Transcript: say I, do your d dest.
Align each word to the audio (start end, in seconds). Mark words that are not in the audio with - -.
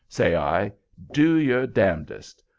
say 0.09 0.35
I, 0.35 0.71
do 1.11 1.35
your 1.37 1.67
d 1.67 1.73
dest. 2.05 2.43